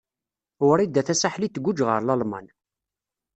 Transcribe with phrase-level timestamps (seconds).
[0.67, 2.47] Wrida Tasaḥlit tguǧǧ ɣer Lalman.